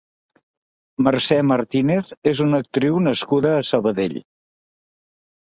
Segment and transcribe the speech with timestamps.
[1.07, 4.21] Mercè Martínez és una actriu nascuda a Sabadell.